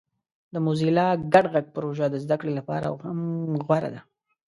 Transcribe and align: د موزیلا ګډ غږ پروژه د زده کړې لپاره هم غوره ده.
د 0.53 0.55
موزیلا 0.65 1.07
ګډ 1.33 1.45
غږ 1.53 1.65
پروژه 1.75 2.05
د 2.09 2.15
زده 2.23 2.35
کړې 2.41 2.51
لپاره 2.59 2.85
هم 3.03 3.19
غوره 3.65 3.89
ده. 3.93 4.01